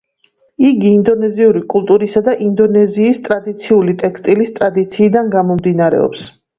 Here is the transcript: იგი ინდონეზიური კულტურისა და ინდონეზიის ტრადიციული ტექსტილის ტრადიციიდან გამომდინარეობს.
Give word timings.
იგი 0.69 0.87
ინდონეზიური 0.93 1.61
კულტურისა 1.75 2.25
და 2.29 2.35
ინდონეზიის 2.47 3.23
ტრადიციული 3.31 3.97
ტექსტილის 4.03 4.57
ტრადიციიდან 4.61 5.35
გამომდინარეობს. 5.41 6.31